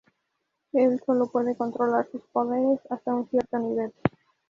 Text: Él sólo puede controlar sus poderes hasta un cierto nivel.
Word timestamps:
Él 0.73 0.99
sólo 1.05 1.27
puede 1.27 1.55
controlar 1.55 2.07
sus 2.11 2.23
poderes 2.31 2.79
hasta 2.89 3.13
un 3.13 3.29
cierto 3.29 3.59
nivel. 3.59 3.93